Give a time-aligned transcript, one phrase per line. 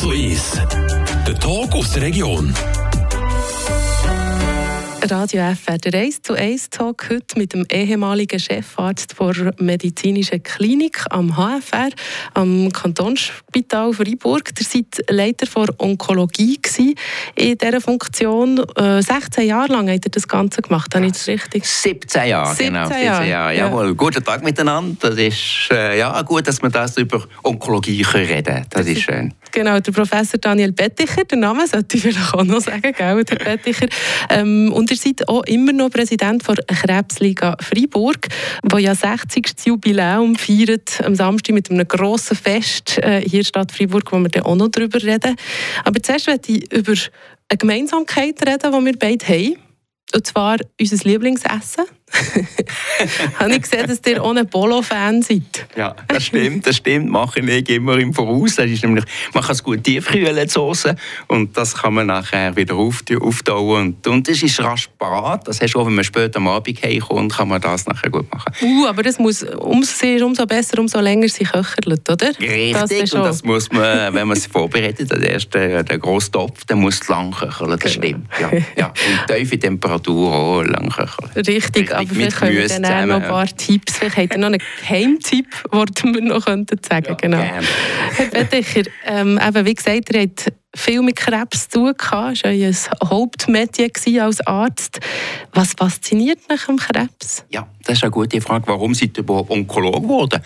[0.00, 0.52] 1 zu 1.
[1.26, 2.54] Der Talk aus der Region.
[5.02, 11.04] Radio FR, der 1 zu 1 Talk heute mit dem ehemaligen Chefarzt der medizinischen Klinik
[11.10, 11.90] am HFR,
[12.32, 14.54] am Kantonsspital Freiburg.
[14.54, 16.94] Der seid Leiter der Onkologie gewesen.
[17.34, 18.58] in dieser Funktion.
[18.76, 21.66] Äh, 16 Jahre lang hat er das Ganze gemacht, habe ich das richtig?
[21.66, 22.86] 17 Jahre, 17 genau.
[22.86, 23.56] 17 Jahre, Jahre.
[23.56, 23.86] jawohl.
[23.88, 23.92] Ja.
[23.92, 25.10] Guten Tag miteinander.
[25.10, 28.66] Das ist äh, ja, gut, dass wir das über Onkologie reden können.
[28.70, 29.34] Das, das ist schön.
[29.52, 33.36] Genau, der Professor Daniel Betticher, der Name sollte ich vielleicht auch noch sagen, gell, der
[33.36, 33.86] Betticher.
[34.28, 38.28] Ähm, und ihr seid auch immer noch Präsident der Krebsliga Freiburg,
[38.62, 39.66] wo ja 60.
[39.66, 44.28] Jubiläum feiert am Samstag mit einem grossen Fest äh, hier in Stadt Freiburg, wo wir
[44.28, 45.36] dann auch noch darüber reden.
[45.84, 46.92] Aber zuerst möchte ich über
[47.48, 49.56] eine Gemeinsamkeit reden, die wir beide haben.
[50.14, 51.84] Und zwar unser Lieblingsessen.
[53.38, 55.66] habe ich gesehen, dass ihr ohne Polo-Fan seid.
[55.76, 57.08] Ja, das stimmt, das stimmt.
[57.08, 58.56] Mache ich immer im Voraus.
[58.56, 60.94] Das ist nämlich, man kann es gut tiefkühlen, die Soße,
[61.28, 63.80] und das kann man nachher wieder auftauen.
[63.80, 65.46] Und, und das ist rasch parat.
[65.46, 68.52] Das heißt, auch wenn man später am Abend heimkommt, kann man das nachher gut machen.
[68.62, 72.28] Uh, aber das muss umso, umso besser, umso länger sie köchelt, oder?
[72.38, 76.64] Richtig, das und das muss man, wenn man es vorbereitet, der erste, der grosse Topf,
[76.64, 77.92] der muss lang köcheln, das genau.
[77.92, 78.28] stimmt.
[78.40, 78.86] Ja, ja.
[78.86, 81.30] Und tiefe Temperatur auch lang köcheln.
[81.36, 84.38] Richtig, Richtig aber vielleicht können wir dann auch noch ein paar Tipps, vielleicht habt ihr
[84.38, 87.16] noch einen Geheimtipp, den wir noch sagen könnten.
[87.16, 87.38] Genau.
[87.38, 92.44] Herr Betticher, ähm, eben, wie gesagt, ihr habt viel mit Krebs zu tun gehabt.
[92.44, 95.00] Das war euer Hauptmedium als Arzt.
[95.52, 97.44] Was fasziniert mich am Krebs?
[97.50, 98.66] Ja, das ist eine gute Frage.
[98.66, 100.40] Warum seid ihr überhaupt Onkolog geworden?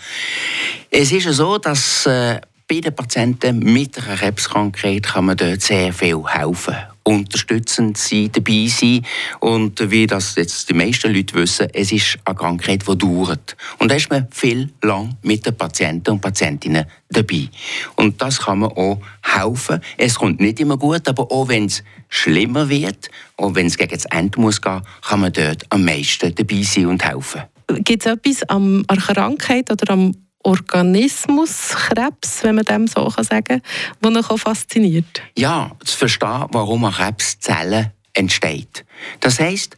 [0.89, 5.61] Es ist ja so, dass äh, bei den Patienten mit einer Krebskrankheit kann man dort
[5.61, 9.05] sehr viel helfen unterstützend sein, dabei sein.
[9.39, 13.55] Und wie das jetzt die meisten Leute wissen, es ist eine Krankheit, die dauert.
[13.79, 17.47] Und da ist man viel lang mit den Patienten und Patientinnen dabei.
[17.95, 19.79] Und das kann man auch helfen.
[19.97, 23.93] Es kommt nicht immer gut, aber auch wenn es schlimmer wird, auch wenn es gegen
[23.93, 27.43] das Ende muss gehen, kann man dort am meisten dabei sein und helfen.
[27.67, 30.11] Gibt es etwas an der Krankheit oder am
[30.45, 33.61] Organismuskrebs, wenn man dem so sagen kann,
[34.01, 35.21] der noch fasziniert?
[35.35, 38.85] Ja, zu verstehen, warum eine Krebszelle entsteht.
[39.19, 39.75] Das heisst,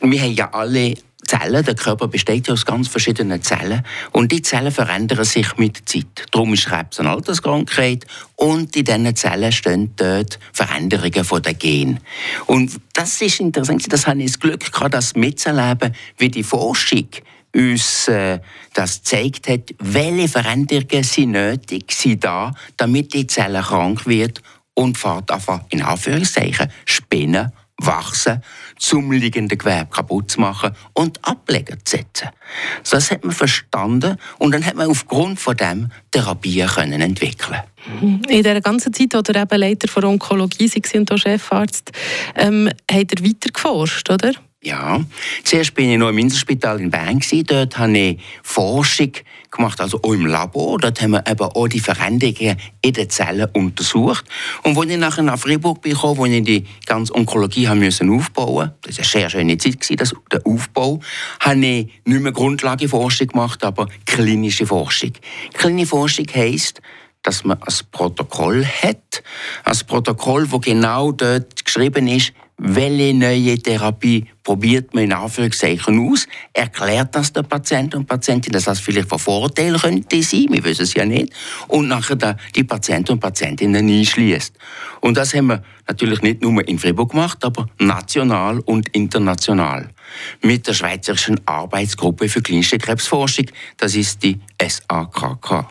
[0.00, 0.94] wir haben ja alle
[1.26, 5.76] Zellen, der Körper besteht ja aus ganz verschiedenen Zellen und die Zellen verändern sich mit
[5.76, 6.26] der Zeit.
[6.30, 8.06] Darum ist Krebs eine Alterskrankheit
[8.36, 12.00] und in diesen Zellen stehen dort Veränderungen von den Genen.
[12.46, 17.06] Und das ist interessant, das habe ich das Glück gehabt, das mitzuerleben, wie die Forschung
[17.54, 18.40] uns äh,
[18.74, 24.42] das gezeigt hat, welche Veränderungen sind nötig sind da, damit die Zelle krank wird
[24.74, 28.42] und fährt einfach in Anführungszeichen spinnen, wachsen,
[28.78, 32.28] zum liegenden Gewebe kaputt zu machen und Ableger zu setzen.
[32.88, 37.60] Das hat man verstanden und dann hat man aufgrund von dem Therapien können entwickeln.
[38.28, 41.92] In der ganzen Zeit, als er eben Leiter der Onkologie war und Chefarzt,
[42.36, 44.32] ähm, hat er weiter geforscht, oder?
[44.62, 45.02] Ja,
[45.42, 47.18] zuerst bin ich noch im Inselspital in Bern.
[47.46, 49.12] Dort habe ich Forschung
[49.50, 50.76] gemacht, also auch im Labor.
[50.76, 54.26] Dort haben wir eben auch die Veränderungen in den Zellen untersucht.
[54.62, 58.72] Und als ich nachher nach Freiburg bin, wo ich die ganze Onkologie haben müssen aufbauen
[58.82, 61.00] das war eine sehr schöne Zeit, das, der Aufbau,
[61.40, 65.12] habe ich nicht mehr Grundlageforschung gemacht, aber klinische Forschung.
[65.54, 66.82] Klinische Forschung heisst,
[67.22, 69.22] dass man ein Protokoll hat,
[69.64, 76.26] ein Protokoll, wo genau dort geschrieben ist, welche neue Therapie probiert man in Anführungszeichen aus,
[76.52, 80.82] erklärt das der Patient und Patientin, dass das vielleicht von Vorteil könnte sein, wir wissen
[80.82, 81.32] es ja nicht,
[81.68, 84.52] und nachher die Patienten und Patientinnen einschließt.
[85.02, 89.90] Und das haben wir natürlich nicht nur in Fribourg gemacht, aber national und international.
[90.42, 93.46] Mit der Schweizerischen Arbeitsgruppe für klinische Krebsforschung,
[93.76, 95.68] das ist die SAKK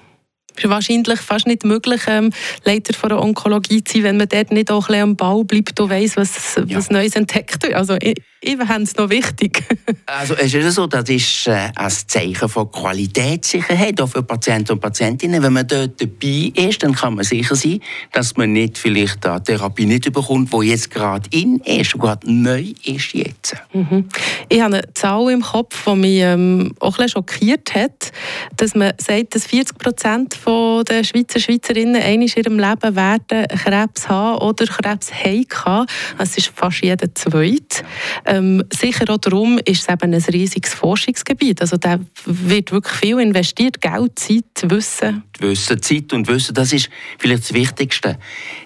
[0.57, 2.31] ist wahrscheinlich fast nicht möglich, ähm,
[2.65, 5.45] Leiter von der Onkologie zu sein, wenn man dort nicht auch ein bisschen am Ball
[5.45, 6.77] bleibt und weiss, was, ja.
[6.77, 7.75] was Neues entdeckt wird.
[7.75, 7.95] Also,
[8.41, 9.63] ich, ich fände es noch wichtig.
[10.05, 14.79] also, es ist so, das ist äh, ein Zeichen von Qualitätssicherheit auch für Patienten und
[14.79, 15.41] Patientinnen.
[15.41, 17.79] Wenn man dort dabei ist, dann kann man sicher sein,
[18.11, 22.73] dass man nicht vielleicht eine Therapie nicht bekommt, die jetzt gerade in ist, gerade neu
[22.83, 23.55] ist jetzt.
[23.73, 24.07] Mhm.
[24.47, 28.11] Ich habe eine Zahl im Kopf, die mich ähm, auch ein bisschen schockiert hat,
[28.57, 34.07] dass man sagt, dass 40 Prozent den Schweizer Schweizerinnen einmal in ihrem Leben werden Krebs
[34.07, 35.85] haben oder Krebs haben.
[36.17, 37.83] Das ist fast jeder Zweite.
[38.29, 41.61] Ähm, sicher auch darum ist es eben ein riesiges Forschungsgebiet.
[41.61, 45.23] Also da wird wirklich viel investiert, Geld, Zeit, Wissen.
[45.39, 48.19] Wissen, Zeit und Wissen, das ist vielleicht das Wichtigste.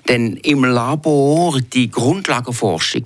[0.10, 3.06] Denn im Labor, die Grundlagenforschung,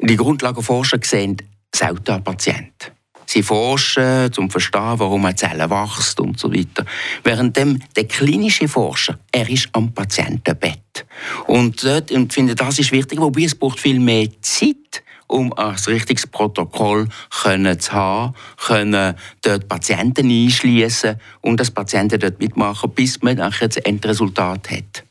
[0.00, 1.38] die Grundlagenforscher sehen
[1.74, 2.92] selten einen Patienten.
[3.26, 6.86] Sie forschen, um zu verstehen, warum eine Zelle wächst und so weiter.
[7.24, 11.04] Während dem, der klinische Forscher, er ist am Patientenbett.
[11.48, 15.52] Und dort, und ich finde, das ist wichtig, wobei es braucht viel mehr Zeit, um
[15.52, 17.08] ein richtiges Protokoll
[17.42, 23.68] können zu haben, können dort Patienten einschließen und das Patienten dort mitmachen, bis man nachher
[23.68, 25.04] das Endresultat hat.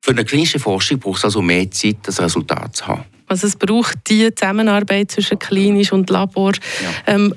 [0.00, 3.04] Für eine klinische Forschung braucht es also mehr Zeit, das Resultat zu haben.
[3.26, 6.62] Also es braucht die Zusammenarbeit zwischen klinisch und Laborforschung.
[7.06, 7.14] Ja.
[7.14, 7.34] Ähm,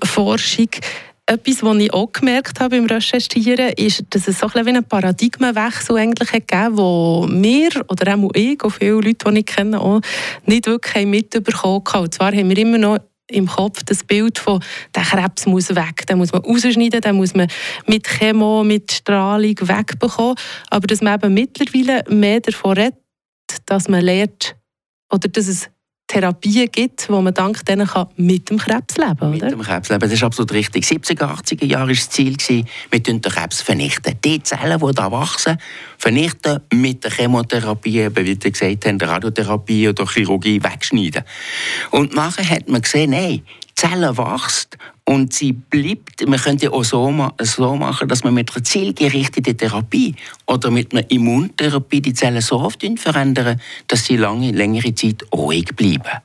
[1.27, 4.83] etwas, was ich auch gemerkt habe beim Recherchieren, ist, dass es so ein wie einen
[4.83, 10.01] Paradigmenwechsel eigentlich gegeben wo wir, oder auch ich, und viele Leute, die ich kenne, auch
[10.45, 12.03] nicht wirklich mitbekommen haben.
[12.03, 14.63] Und zwar haben wir immer noch im Kopf das Bild von,
[14.95, 17.49] der Krebs muss weg, den muss man rausschneiden, den muss man
[17.85, 20.35] mit Chemo, mit Strahlung wegbekommen.
[20.69, 22.95] Aber dass man eben mittlerweile mehr davon redet,
[23.65, 24.55] dass man lernt,
[25.11, 25.69] oder dass es
[26.07, 29.31] Therapien gibt, wo man dank denen kann mit dem Krebs leben kann.
[29.31, 30.85] Mit dem Krebs leben, das ist absolut richtig.
[30.85, 32.37] 70er, 80er Jahre war das Ziel,
[32.89, 34.15] wir den Krebs vernichten.
[34.23, 35.57] Die Zellen, die da wachsen,
[35.97, 41.23] vernichten mit der Chemotherapie, wie wir gesagt haben, der Radiotherapie oder Chirurgie wegschneiden.
[41.91, 43.41] Und nachher hat man gesehen, nein,
[43.75, 44.77] Zelle wächst
[45.07, 46.27] und sie bleibt.
[46.27, 50.15] Man könnte auch so, machen, dass man mit einer zielgerichteten Therapie
[50.45, 55.73] oder mit einer Immuntherapie die Zellen so oft verändern, dass sie lange, längere Zeit ruhig
[55.75, 56.21] bleiben.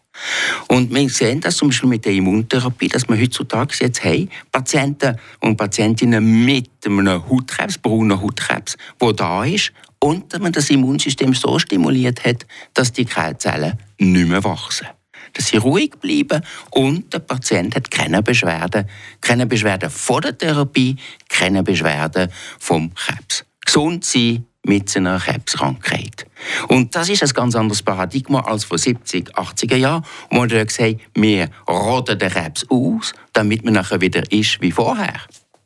[0.69, 5.17] Und wir sehen das zum Beispiel mit der Immuntherapie, dass wir heutzutage jetzt haben, Patienten
[5.41, 11.33] und Patientinnen mit einem Hautkrebs, braunen Hautkrebs, wo da ist, und dass man das Immunsystem
[11.35, 14.89] so stimuliert hat, dass die Zellen nicht mehr wachsen
[15.33, 18.89] dass sie ruhig bleiben und der Patient hat keine Beschwerden,
[19.21, 20.97] keine Beschwerden vor der Therapie,
[21.29, 23.45] keine Beschwerden vom Krebs.
[23.65, 26.27] Gesund sein mit einer Krebskrankheit.
[26.69, 30.79] Und das ist ein ganz anderes Paradigma als vor 70, 80er Jahren, wo man gesagt
[30.79, 35.21] hat, wir rotten den Krebs aus, damit man nachher wieder ist wie vorher.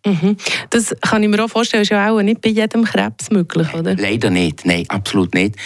[0.07, 0.37] Mhm.
[0.71, 3.97] Das kann ich mir auch vorstellen, ist ja auch nicht bei jedem Krebs möglich, oder?
[3.97, 5.57] Leider nicht, nein, absolut nicht.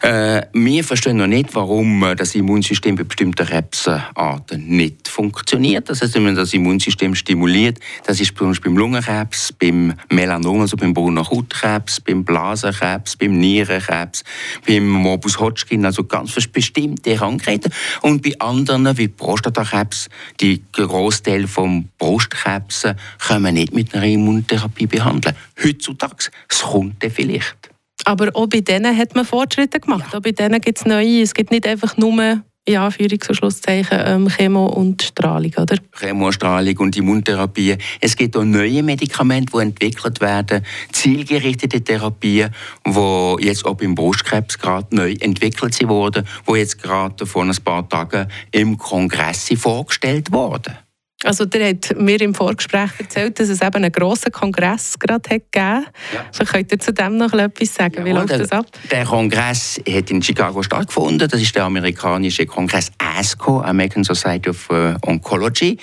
[0.00, 5.90] Äh, wir verstehen noch nicht, warum äh, das Immunsystem bei bestimmten Krebsarten nicht funktioniert.
[5.90, 10.62] Das heißt, wenn man das Immunsystem stimuliert, das ist zum Beispiel beim Lungenkrebs, beim Melanom,
[10.62, 14.24] also beim braunen Hautkrebs, beim Blasenkrebs, beim Nierenkrebs,
[14.66, 17.70] beim Morbus Hodgkin, also ganz bestimmte Krankheiten.
[18.00, 20.08] Und bei anderen, wie Prostatakrebs,
[20.40, 22.86] die Großteil vom Brustkrebs,
[23.18, 25.34] kommen nicht mit mit einer Immuntherapie behandeln.
[25.62, 27.70] Heutzutage, es kommt vielleicht.
[28.04, 30.08] Aber auch bei denen hat man Fortschritte gemacht.
[30.12, 30.18] Ja.
[30.18, 31.22] Auch bei denen gibt es neue.
[31.22, 35.76] Es gibt nicht einfach nur ja, Anführungs- und Schlusszeichen, ähm, Chemo und Strahlung, oder?
[35.98, 37.76] Chemostrahlung und Immuntherapie.
[38.00, 42.50] Es gibt auch neue Medikamente, die entwickelt werden, zielgerichtete Therapien,
[42.86, 47.88] die jetzt auch beim Brustkrebs gerade neu entwickelt wurden, die jetzt gerade vor ein paar
[47.88, 50.76] Tagen im Kongress vorgestellt wurden.
[51.24, 55.52] Also der hat mir im Vorgespräch erzählt, dass es eben einen grossen Kongress gerade hat
[55.52, 56.24] gegeben ja.
[56.30, 57.98] so Könnt ihr zu dem noch etwas sagen?
[57.98, 58.66] Ja, Wie läuft der, das ab?
[58.90, 61.28] Der Kongress hat in Chicago stattgefunden.
[61.28, 65.78] Das ist der amerikanische Kongress ASCO, American Society of uh, Oncology.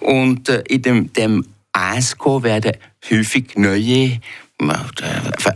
[0.00, 2.72] Und uh, in dem, dem ASCO werden
[3.10, 4.20] häufig neue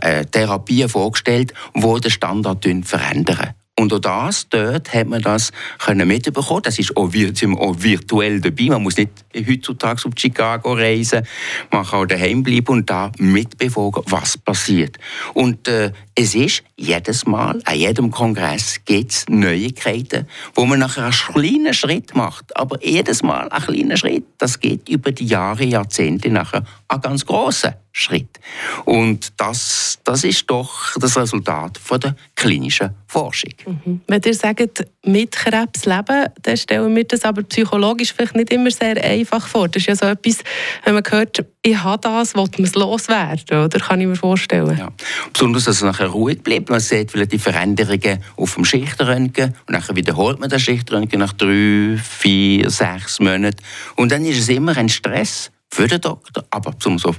[0.01, 3.53] äh, Therapien vorgestellt, die den Standard verändern.
[3.79, 6.63] Und auch das, dort hat man das können mitbekommen.
[6.63, 8.65] Das ist auch, virtuell dabei.
[8.65, 11.25] Man muss nicht heutzutage auf Chicago reisen.
[11.71, 14.97] Man kann auch daheim bleiben und da mitbefolgen, was passiert.
[15.33, 21.05] Und äh, es ist jedes Mal, an jedem Kongress gibt es Neuigkeiten, wo man nachher
[21.05, 22.57] einen kleinen Schritt macht.
[22.57, 27.25] Aber jedes Mal ein kleiner Schritt, das geht über die Jahre, Jahrzehnte nachher einen ganz
[27.25, 28.39] grossen Schritt.
[28.85, 33.53] Und das, das ist doch das Resultat von der klinischen Forschung.
[33.65, 34.01] Mhm.
[34.07, 38.71] Wenn ihr sagt, mit Krebs leben, dann stellen wir das aber psychologisch vielleicht nicht immer
[38.71, 39.67] sehr einfach vor.
[39.67, 40.37] Das ist ja so etwas,
[40.85, 43.79] wenn man hört, ich habe das, will man es loswerden, oder?
[43.79, 44.77] Kann ich mir vorstellen.
[44.77, 44.89] Ja.
[45.33, 46.69] Besonders, dass es nachher ruhig bleibt.
[46.69, 51.33] Man sieht vielleicht die Veränderungen auf dem Schichtröntgen und dann wiederholt man das Schichtröntgen nach
[51.33, 53.57] drei, vier, sechs Monaten.
[53.95, 57.15] Und dann ist es immer ein Stress für den Doktor, aber zum so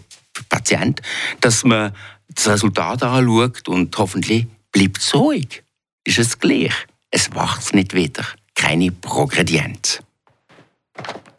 [0.51, 1.01] Patient,
[1.41, 1.95] dass man
[2.29, 5.63] das Resultat anschaut und hoffentlich bleibt es ruhig.
[6.05, 6.75] Ist es gleich.
[7.11, 8.25] Es wacht nicht wieder.
[8.55, 10.03] Keine Progredienz.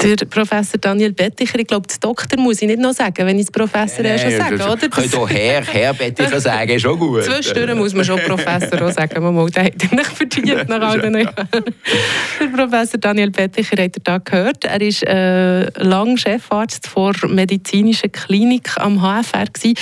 [0.03, 3.45] Der Professor Daniel Betticher, ich glaube, das Doktor muss ich nicht noch sagen, wenn ich
[3.45, 4.89] das Professor nee, schon sage, oder?
[4.89, 7.23] Könnt auch Herr, Herr Betticher sagen, schon gut.
[7.23, 11.35] Zwischendurch muss man schon Professor auch sagen, man muss, nicht verdient nach all den Jahren.
[12.39, 14.65] Der Professor Daniel Betticher hat er da gehört.
[14.65, 19.75] Er ist äh, lang Chefarzt vor medizinischer Klinik am HFR gewesen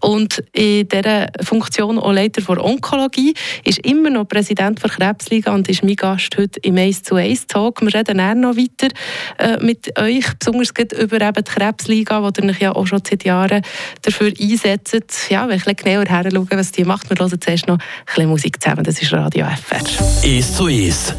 [0.00, 3.34] und in dieser Funktion auch Leiter der Onkologie,
[3.64, 7.46] ist immer noch Präsident der Krebsliga und ist mein Gast heute im 1 zu 1
[7.46, 7.82] Talk.
[7.82, 8.88] Wir reden eher noch weiter
[9.38, 13.24] äh, mit euch, besonders über eben die Krebsliga, wo ihr euch ja auch schon seit
[13.24, 13.62] Jahren
[14.02, 15.30] dafür einsetzt.
[15.30, 18.28] Ja, ich ein genauer her schaue, was die macht, wir hören zuerst noch ein bisschen
[18.28, 18.84] Musik zusammen.
[18.84, 19.80] Das ist Radio FR.
[20.24, 21.14] Ist zu ist.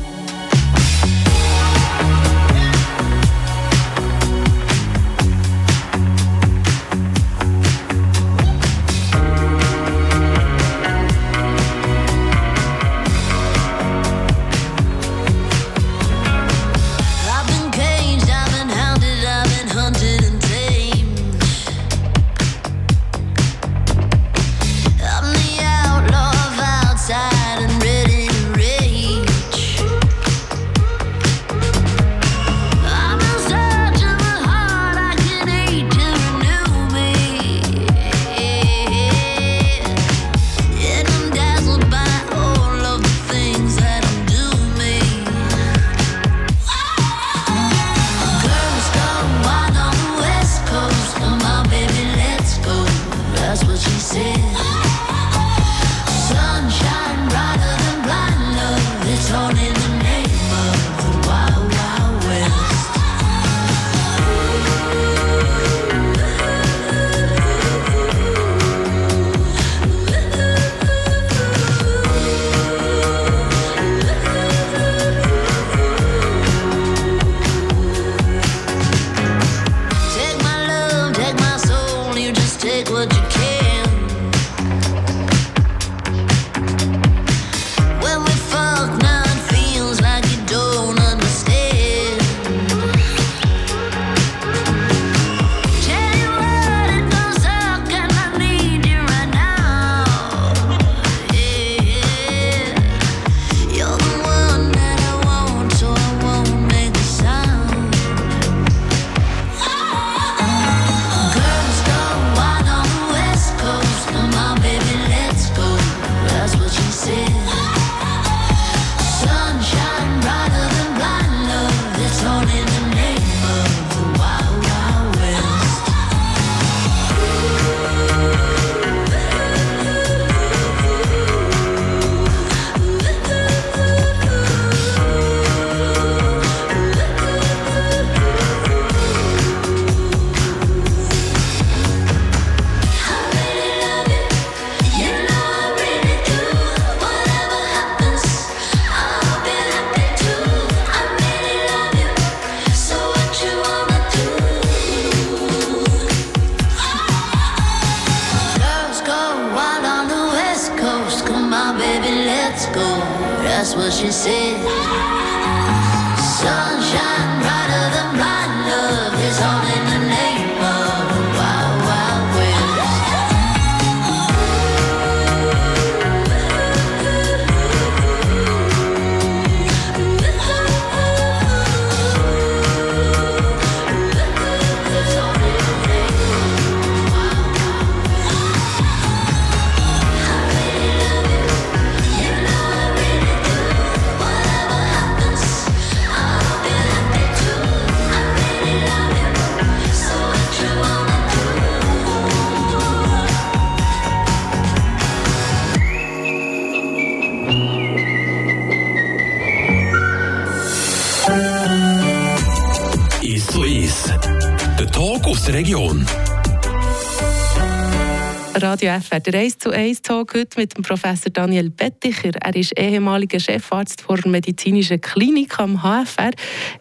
[218.82, 222.32] Radio FR, der 1 zu 1 Talk heute mit dem Professor Daniel Betticher.
[222.42, 226.32] Er ist ehemaliger Chefarzt vor der medizinischen Klinik am HFR,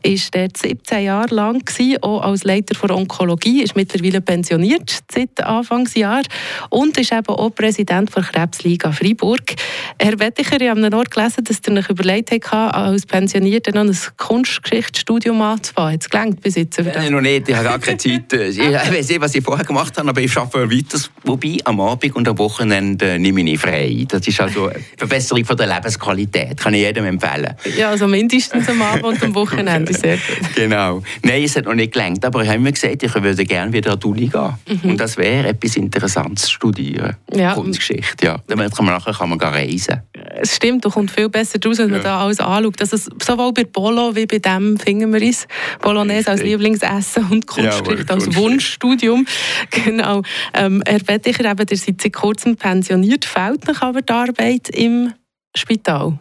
[0.02, 5.42] ist dort 17 Jahre lang gewesen, auch als Leiter der Onkologie, ist mittlerweile pensioniert seit
[5.42, 6.22] Anfangsjahr
[6.70, 9.54] und ist eben auch Präsident der Krebsliga Freiburg.
[9.98, 13.72] Herr Betticher, ich habe an einem Ort gelesen, dass ihr euch überlegt habt, als Pensionierter
[13.72, 15.94] noch ein Kunstgeschichtsstudium anzufangen.
[15.94, 16.78] Hat es gelangt bis jetzt?
[16.78, 18.32] Äh, noch nicht, ich habe gar keine Zeit.
[18.32, 20.98] Ich weiß nicht, was ich vorher gemacht habe, aber ich arbeite weiter.
[21.24, 24.04] Wobei, am Abend und am Wochenende nehme ich frei.
[24.08, 26.58] Das ist also eine Verbesserung von der Lebensqualität.
[26.58, 27.54] Kann ich jedem empfehlen.
[27.76, 29.92] Ja, also mindestens am Abend und am Wochenende.
[29.92, 30.50] Sehr gut.
[30.54, 31.02] Genau.
[31.22, 33.92] Nein, es hat noch nicht gelangt, aber ich habe mir gesagt, ich würde gerne wieder
[33.92, 34.54] an die Uni gehen.
[34.82, 37.16] Und das wäre etwas Interessantes zu studieren.
[37.32, 37.54] Ja.
[37.54, 38.38] Kunstgeschichte, ja.
[38.46, 40.02] Dann kann man nachher kann man reisen.
[40.40, 42.04] Es stimmt, du kommt viel besser draus, wenn man Ja.
[42.04, 42.80] da alles anschaut.
[42.80, 45.46] Ist sowohl bei Polo wie bei dem finden wir uns.
[45.80, 46.42] Bolognese als.
[46.42, 48.34] Lieblingsessen und Kunstgeschichte Jawohl, als.
[48.36, 49.26] Wunschstudium.
[49.70, 50.22] Genau.
[50.54, 53.24] Ähm, Herr Betticher, eben, ihr seid seit kurzem pensioniert.
[53.24, 55.12] Fehlt euch aber die Arbeit im
[55.56, 56.18] Spital?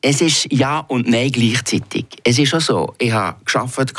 [0.00, 2.06] Es ist ja und nein gleichzeitig.
[2.22, 3.96] Es ist schon so, ich habe gearbeitet,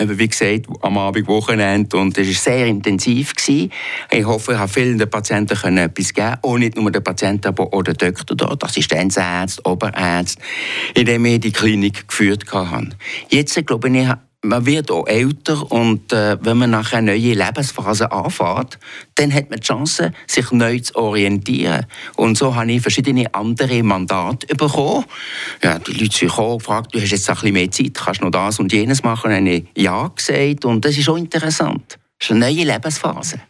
[0.00, 3.34] eben wie gesagt, am Abend, Wochenende und es war sehr intensiv.
[3.34, 3.70] Gewesen.
[4.10, 7.48] Ich hoffe, ich habe vielen den Patienten können etwas geben und nicht nur den Patienten,
[7.48, 10.40] aber auch den Doktor dort, Assistenzärzte, Oberärzte,
[10.94, 12.88] in dem ich die Klinik geführt habe.
[13.28, 14.08] Jetzt, glaube ich,
[14.44, 18.78] man wird auch älter und äh, wenn man nachher eine neue Lebensphase anfängt,
[19.14, 21.86] dann hat man die Chance, sich neu zu orientieren.
[22.16, 25.04] Und so habe ich verschiedene andere Mandate bekommen.
[25.62, 28.20] Ja, die Leute sind gekommen und gefragt, du hast jetzt ein bisschen mehr Zeit, kannst
[28.20, 29.30] du noch das und jenes machen?
[29.30, 31.98] Und dann habe ich ja gesagt und das ist auch interessant.
[32.18, 33.40] Das ist eine neue Lebensphase.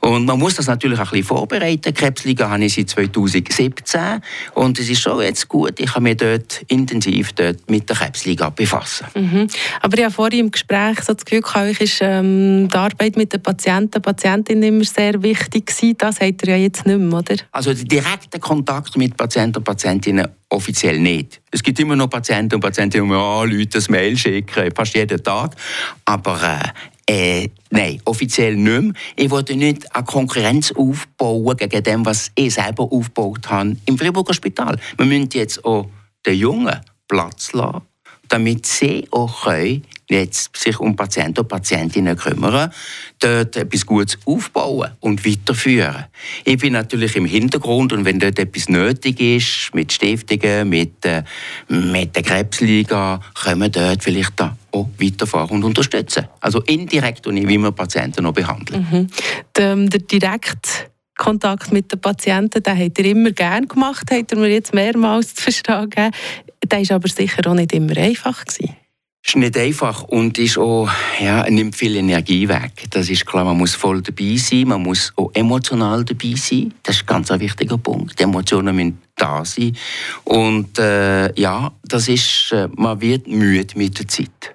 [0.00, 1.94] Und man muss das natürlich auch ein bisschen vorbereiten.
[1.94, 4.20] Krebsliga habe ich seit 2017
[4.54, 8.50] und es ist schon jetzt gut, ich kann mich dort intensiv dort mit der Krebsliga
[8.50, 9.06] befassen.
[9.14, 9.48] Mhm.
[9.80, 13.32] Aber habe vorhin im Gespräch so das Gefühl, gehabt, euch ist ähm, die Arbeit mit
[13.32, 15.94] den Patienten, Patientinnen immer sehr wichtig gewesen.
[15.98, 17.36] Das habt ihr ja jetzt nicht mehr, oder?
[17.52, 21.40] Also der direkte Kontakt mit Patienten und Patientinnen offiziell nicht.
[21.50, 25.22] Es gibt immer noch Patienten und Patientinnen, die mir anrufen, ein Mail schicken, fast jeden
[25.22, 25.54] Tag.
[26.04, 26.38] Aber
[27.06, 27.48] äh, äh,
[28.14, 28.92] offiziell nicht mehr.
[29.16, 34.34] Ich wollte nicht eine Konkurrenz aufbauen gegen dem, was ich selber aufgebaut habe im Freiburger
[34.34, 34.78] Spital.
[34.96, 35.88] Wir müssen jetzt auch
[36.24, 37.82] den Jungen Platz lassen,
[38.28, 42.72] damit sie auch können, jetzt sich um Patienten und Patientinnen kümmern,
[43.20, 46.04] dort etwas Gutes aufbauen und weiterführen.
[46.44, 51.22] Ich bin natürlich im Hintergrund und wenn dort etwas nötig ist, mit Stiftungen, mit, äh,
[51.68, 56.26] mit der Krebsliga, können wir dort vielleicht da auch weiterfahren und unterstützen.
[56.40, 58.86] Also indirekt und wie wir Patienten noch behandeln.
[58.90, 59.06] Mhm.
[59.56, 64.38] Der, der direkt Kontakt mit den Patienten, den habt ihr immer gerne gemacht, habt ihr
[64.38, 65.90] mir jetzt mehrmals zu verstehen.
[65.90, 68.44] Der war aber sicher auch nicht immer einfach.
[68.44, 68.76] Gewesen.
[69.26, 72.84] Ist nicht einfach und ist auch, ja, nimmt viel Energie weg.
[72.90, 76.74] Das ist klar, man muss voll dabei sein, man muss auch emotional dabei sein.
[76.82, 78.18] Das ist ein ganz ein wichtiger Punkt.
[78.18, 79.76] Die Emotionen müssen da sein.
[80.24, 84.54] Und äh, ja, das ist, äh, man wird müde mit der Zeit.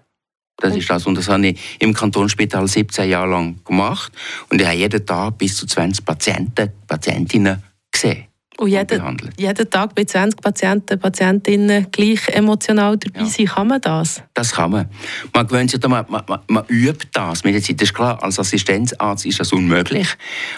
[0.57, 1.05] Das ist das.
[1.07, 4.11] Und das habe ich im Kantonsspital 17 Jahre lang gemacht.
[4.49, 8.28] Und ich habe jeden Tag bis zu 20 Patienten, Patientinnen gesehen.
[8.59, 13.25] Und jeden, jeden Tag bei 20 Patienten, Patientinnen gleich emotional dabei Ja.
[13.25, 14.21] sein, kann man das?
[14.33, 14.89] Das kann man.
[15.33, 17.79] Man gewöhnt sich man, man, man, übt das mit der Zeit.
[17.79, 20.09] Das ist klar, als Assistenzarzt ist das unmöglich.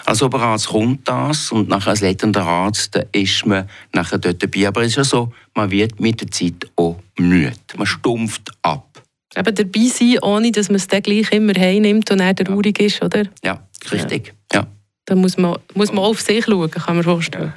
[0.04, 4.66] Als Oberarzt kommt das und nachher als leitender Arzt ist man nachher dort dabei.
[4.66, 7.52] Aber es ist ja so, man wird mit der Zeit auch müde.
[7.76, 9.00] Man stumpft ab.
[9.36, 13.00] Eben dabei sein, ohne dass man es dann gleich immer heimnimmt und dann traurig ist,
[13.00, 13.22] oder?
[13.44, 14.34] Ja, richtig.
[14.52, 14.66] Ja.
[15.12, 17.52] Da muss man, muss man auf sich schauen, kann man vorstellen.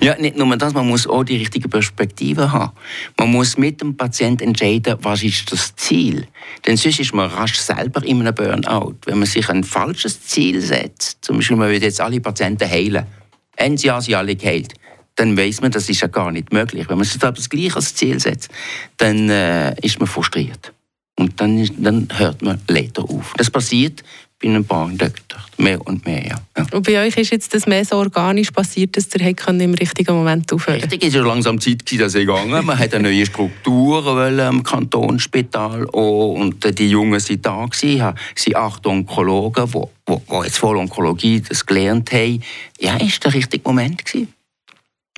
[0.00, 2.70] Ja, nicht nur das, man muss auch die richtige Perspektive haben.
[3.18, 6.28] Man muss mit dem Patienten entscheiden, was ist das Ziel.
[6.64, 8.94] Denn sonst ist man rasch selber in einem Burnout.
[9.06, 13.04] Wenn man sich ein falsches Ziel setzt, zum Beispiel, man will jetzt alle Patienten heilen,
[13.56, 14.74] Ende Jahr sind alle geheilt,
[15.16, 16.88] dann weiß man, das ist ja gar nicht möglich.
[16.88, 18.50] Wenn man sich aber das gleiche als Ziel setzt,
[18.98, 20.72] dann äh, ist man frustriert.
[21.18, 23.34] Und dann, dann hört man leider auf.
[23.36, 24.04] Das passiert
[24.66, 26.24] paar Doktoren, mehr und mehr.
[26.26, 26.40] Ja.
[26.56, 26.66] Ja.
[26.72, 30.14] Und bei euch ist jetzt das mehr so organisch passiert, dass ihr können im richtigen
[30.14, 34.04] Moment aufhören Richtig, es war langsam Zeit, dass ich gegangen Man hat eine neue Struktur
[34.04, 38.14] wollen im Kantonsspital auch, und äh, die Jungen sind da gewesen.
[38.34, 42.42] Es sind acht Onkologen, die, die, jetzt voll Onkologie das gelernt haben.
[42.78, 44.32] Ja, ist der richtige Moment gewesen.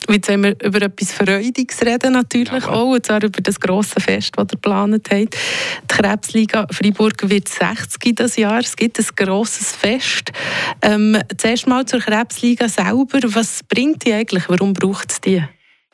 [0.08, 2.74] Jetzt haben wir über etwas Freudiges reden natürlich Jawohl.
[2.74, 5.34] auch, und zwar über das grosse Fest, das ihr geplant habt.
[5.34, 8.60] Die Krebsliga Freiburg wird 60 das Jahr.
[8.60, 10.32] Es gibt ein grosses Fest.
[10.82, 13.20] Ähm, zuerst mal zur Krebsliga selber.
[13.34, 14.48] Was bringt die eigentlich?
[14.48, 15.42] Warum braucht es die?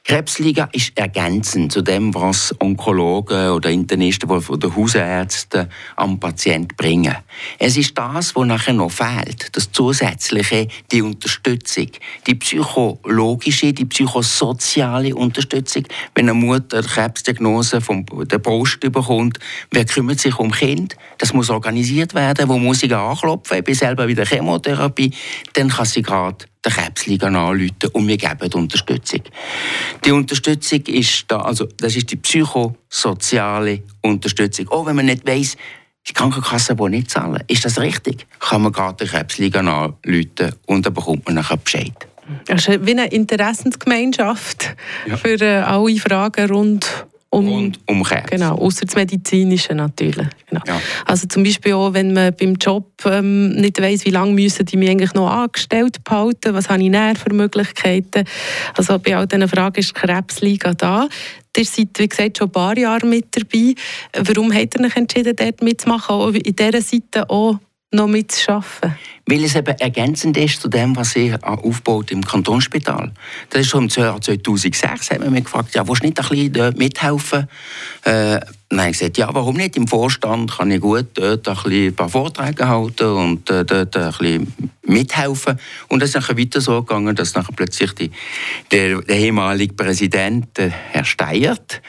[0.08, 7.14] Krebsliga ist ergänzend zu dem, was Onkologen oder Internisten oder Hausärzte am Patient bringen.
[7.58, 9.54] Es ist das, was nachher noch fehlt.
[9.54, 11.88] Das zusätzliche, die Unterstützung,
[12.26, 15.84] die psychologische, die psychosoziale Unterstützung.
[16.14, 19.38] Wenn eine Mutter eine Krebsdiagnose von der Brust bekommt,
[19.72, 20.96] wer kümmert sich um Kind?
[21.18, 22.48] Das muss organisiert werden.
[22.48, 23.58] Wo muss ich anklopfen?
[23.58, 25.12] Ich bin selber wieder Chemotherapie.
[25.52, 29.22] Dann kann sie gerade der Krebsliga anrufen und wir geben die Unterstützung.
[30.04, 34.68] Die Unterstützung ist da, also das ist die psychosoziale Unterstützung.
[34.68, 35.56] Auch wenn man nicht weiss,
[36.06, 37.42] die Krankenkasse will nicht zahlen.
[37.48, 38.26] Ist das richtig?
[38.40, 41.92] Kann man gerade der Krebsliga anrufen und dann bekommt man nachher Bescheid.
[42.46, 45.16] Es ist wie eine Interessensgemeinschaft Ja.
[45.16, 48.30] für äh, alle Fragen rund um Und um Krebs.
[48.30, 50.26] Genau, außer das Medizinische natürlich.
[50.48, 50.62] Genau.
[50.66, 50.80] Ja.
[51.04, 54.78] Also zum Beispiel auch, wenn man beim Job ähm, nicht weiss, wie lange müssen die
[54.78, 58.24] mich eigentlich noch angestellt behalten, was habe ich näher für Möglichkeiten.
[58.76, 61.06] Also bei all diesen Fragen ist die Krebsliga da.
[61.56, 63.74] Ihr seid, wie gesagt, schon ein paar Jahre mit dabei.
[64.14, 67.58] Warum habt ihr euch entschieden, dort mitzumachen, auch in dieser Seite auch
[67.90, 68.96] noch mitzuschaffen?
[69.26, 73.12] Weil es eben ergänzend ist zu dem, was sie aufbaut im Kantonsspital.
[73.50, 76.50] Das ist schon im Jahr 2006, haben wir mich gefragt, ja, willst du nicht ein
[76.50, 77.48] bisschen mithelfen?
[78.04, 79.76] Äh, dann habe ich gesagt, ja, warum nicht?
[79.76, 83.96] Im Vorstand kann ich gut dort ein, bisschen ein paar Vorträge halten und äh, dort
[83.96, 84.52] ein bisschen
[84.84, 85.58] mithelfen.
[85.88, 88.10] Und es ist nachher weiter so gegangen, dass nachher plötzlich die,
[88.70, 91.80] der, der ehemalige Präsident, äh, Herr Steyert,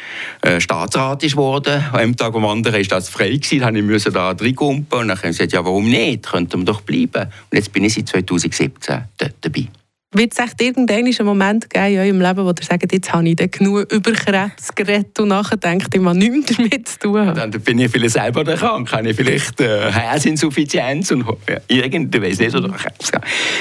[0.41, 1.83] äh, Staatsrat ist geworden.
[1.91, 4.99] An Tag am anderen ist das frei gewesen, dann musste ich da reinkumpen.
[4.99, 6.27] Und dann habe ich gesagt, ja, warum nicht?
[6.27, 7.23] Könnten wir doch bleiben.
[7.51, 9.67] Und jetzt bin ich seit 2017 dort dabei.
[10.11, 13.35] Wird es echt irgendeinen Moment geben in eurem Leben, wo ihr sagt, jetzt habe ich
[13.35, 17.31] dann genug über Krebs geredet und nachgedacht, ich habe nichts damit zu tun?
[17.35, 22.39] Dann bin ich vielleicht selber krank, habe ich vielleicht äh, Herzinsuffizienz und ja, irgendwie weiß
[22.39, 23.11] nicht, oder Krebs.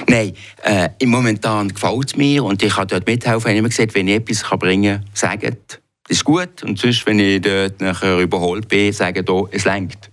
[0.06, 0.32] Nein,
[0.64, 3.40] äh, im momentan gefällt es mir und ich kann dort mithelfen.
[3.40, 6.62] Ich habe immer gesagt, wenn ich etwas kann bringen kann, sagt, das ist gut.
[6.62, 10.10] Und sonst, wenn ich dort nachher überholt bin, sage ich, es lenkt.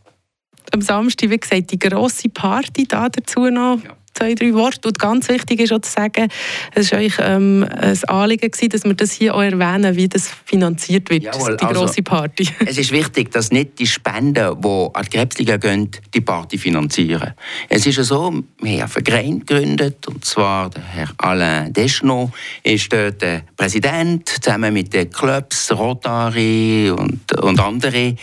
[0.74, 3.80] Am Samstag, wie gesagt, die grosse Party da dazu noch.
[3.82, 3.96] Ja.
[4.18, 4.88] Zwei, drei Worte.
[4.88, 6.30] Und ganz wichtig ist auch zu sagen,
[6.74, 10.30] es war euch ähm, ein Anliegen, gewesen, dass wir das hier auch erwähnen, wie das
[10.46, 12.48] finanziert wird, Jawohl, die also- grosse Party.
[12.66, 17.34] Es ist wichtig, dass nicht die Spenden, die an die Krebsliga gehen, die Party finanzieren.
[17.68, 22.32] Es ist ja so, wir haben einen Verein gegründet, und zwar der Herr Alain Deschno
[22.64, 28.16] ist dort der Präsident, zusammen mit den Clubs, Rotary und, und andere,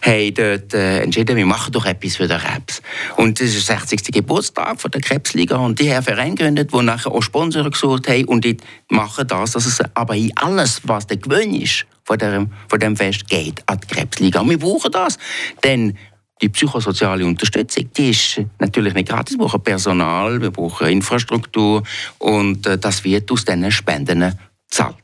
[0.00, 2.80] haben dort äh, entschieden, wir machen doch etwas für den Krebs.
[3.16, 4.10] Und das ist der 60.
[4.10, 5.02] Geburtstag von der
[5.34, 8.56] Krebsliga und die haben einen Verein gegründet, die nachher auch Sponsoren gesucht haben und die
[8.88, 12.96] machen das, dass es aber in alles, was der Gewinn ist, von dem, von dem
[12.96, 14.40] Fest geht an die Krebsliga.
[14.40, 15.18] Und wir brauchen das,
[15.62, 15.96] denn
[16.40, 19.36] die psychosoziale Unterstützung, die ist natürlich nicht gratis.
[19.36, 21.82] Wir brauchen Personal, wir brauchen Infrastruktur
[22.18, 24.96] und äh, das wird aus diesen Spenden gezahlt.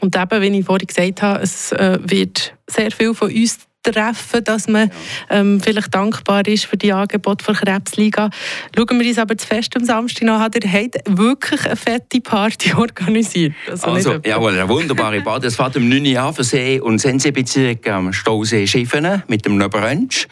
[0.00, 3.58] Und eben, wie ich vorhin gesagt habe, es äh, wird sehr viel von uns
[3.92, 4.90] treffen, dass man
[5.30, 8.30] ähm, vielleicht dankbar ist für die Angebote der Krebsliga.
[8.76, 10.50] Schauen wir uns aber das Fest am Samstag an.
[10.54, 13.54] Ihr habt wirklich eine fette Party organisiert.
[13.68, 15.44] Also, Also, jawohl, eine wunderbare Bad.
[15.44, 19.58] Es fährt um 9 Uhr an für See- und Sensebezirk am Stausee Schiffenen mit dem
[19.58, 20.26] Brunch.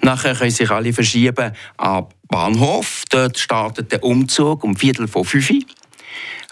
[0.00, 3.04] Nachher können sich alle verschieben am Bahnhof.
[3.10, 5.60] Dort startet der Umzug um Viertel vor fünf Uhr.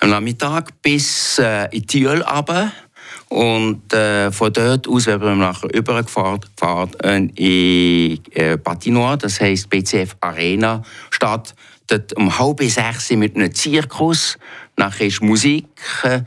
[0.01, 2.73] Am Nachmittag bis äh, in Tiel runter.
[3.31, 9.41] Und äh, von dort aus werden wir nachher übergefahren gefahren, äh, in äh, Patinoire, das
[9.41, 11.55] heisst BCF Arena, statt
[11.87, 14.37] dort um halb sechs mit einem Zirkus.
[14.77, 15.67] Nachher ist Musik,
[16.03, 16.23] äh,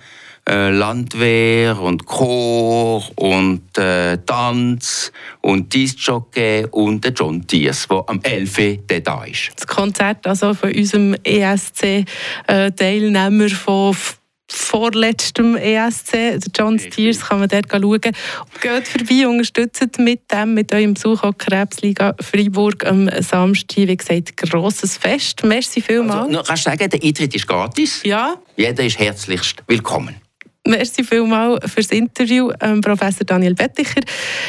[0.50, 5.12] äh, Landwehr und Chor und äh, Tanz
[5.42, 8.58] und Disc-Jockey und der John Diaz, der am 11.
[8.60, 9.52] Uhr da ist.
[9.56, 14.20] das Konzert also von unserem ESC-Teilnehmer von f-
[14.56, 18.00] vorletztem ESC, der John Stiers, kann man dort schauen.
[18.00, 23.88] Geht vorbei, unterstützt mit dem, mit eurem Besuch an Krebsliga Freiburg am Samstag.
[23.88, 25.44] Wie gesagt, grosses Fest.
[25.44, 26.28] Merci vielmals.
[26.28, 28.02] Also, kannst du sagen, der Eintritt ist gratis.
[28.04, 30.23] ja, Jeder ist herzlichst willkommen.
[30.66, 34.00] Merci vielmals fürs Interview, ähm, Professor Daniel Betticher,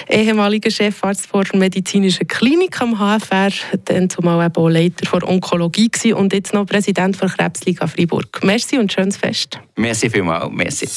[0.09, 3.51] ehemaliger Chefarzt der medizinischen Klinik am HFR,
[3.87, 8.45] dann zumal eben auch Leiter der Onkologie gewesen und jetzt noch Präsident der Krebsliga Freiburg.
[8.45, 9.59] Merci und schönes Fest.
[9.75, 10.53] Merci vielmals.
[10.53, 10.89] Merci.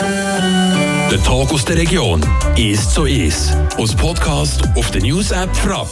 [0.00, 2.20] Der Tag aus der Region
[2.56, 3.56] ist so ist.
[3.78, 5.88] Aus Podcast auf der News App Frapp.